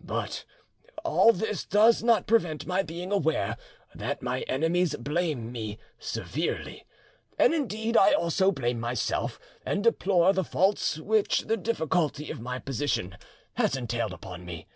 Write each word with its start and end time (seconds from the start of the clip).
But 0.00 0.46
all 1.04 1.34
this 1.34 1.66
does 1.66 2.02
not 2.02 2.26
prevent 2.26 2.64
my 2.66 2.82
being 2.82 3.12
aware 3.12 3.58
that 3.94 4.22
my 4.22 4.40
enemies 4.48 4.96
blame 4.96 5.52
me 5.52 5.76
severely, 5.98 6.86
and 7.38 7.52
indeed 7.52 7.94
I 7.94 8.14
also 8.14 8.50
blame 8.50 8.80
myself, 8.80 9.38
and 9.62 9.84
deplore 9.84 10.32
the 10.32 10.42
faults 10.42 10.96
which 10.98 11.40
the 11.40 11.58
difficulty 11.58 12.30
of 12.30 12.40
my 12.40 12.58
position 12.58 13.18
has 13.56 13.76
entailed 13.76 14.14
upon 14.14 14.46
me. 14.46 14.66